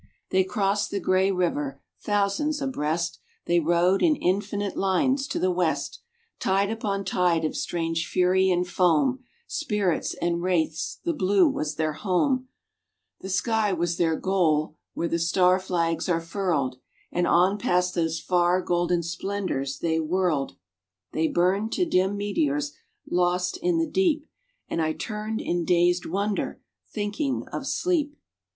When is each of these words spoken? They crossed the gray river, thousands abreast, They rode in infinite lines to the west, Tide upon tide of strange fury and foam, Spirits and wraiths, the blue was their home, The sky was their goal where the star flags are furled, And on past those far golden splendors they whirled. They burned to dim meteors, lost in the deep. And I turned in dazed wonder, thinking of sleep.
They 0.31 0.43
crossed 0.43 0.89
the 0.89 0.99
gray 0.99 1.29
river, 1.31 1.79
thousands 2.01 2.59
abreast, 2.59 3.19
They 3.45 3.59
rode 3.59 4.01
in 4.01 4.15
infinite 4.15 4.75
lines 4.75 5.27
to 5.27 5.37
the 5.37 5.51
west, 5.51 5.99
Tide 6.39 6.71
upon 6.71 7.05
tide 7.05 7.45
of 7.45 7.55
strange 7.55 8.07
fury 8.07 8.49
and 8.49 8.67
foam, 8.67 9.23
Spirits 9.45 10.15
and 10.19 10.41
wraiths, 10.41 10.97
the 11.03 11.13
blue 11.13 11.47
was 11.47 11.75
their 11.75 11.93
home, 11.93 12.47
The 13.19 13.29
sky 13.29 13.73
was 13.73 13.97
their 13.97 14.15
goal 14.15 14.75
where 14.95 15.07
the 15.07 15.19
star 15.19 15.59
flags 15.59 16.09
are 16.09 16.19
furled, 16.19 16.79
And 17.11 17.27
on 17.27 17.59
past 17.59 17.93
those 17.93 18.19
far 18.19 18.59
golden 18.63 19.03
splendors 19.03 19.77
they 19.77 19.99
whirled. 19.99 20.55
They 21.11 21.27
burned 21.27 21.73
to 21.73 21.85
dim 21.85 22.17
meteors, 22.17 22.73
lost 23.07 23.57
in 23.57 23.77
the 23.77 23.85
deep. 23.85 24.27
And 24.67 24.81
I 24.81 24.93
turned 24.93 25.41
in 25.41 25.63
dazed 25.63 26.07
wonder, 26.07 26.59
thinking 26.89 27.45
of 27.49 27.67
sleep. 27.67 28.17